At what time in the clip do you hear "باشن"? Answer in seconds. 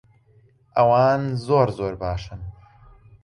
2.01-2.41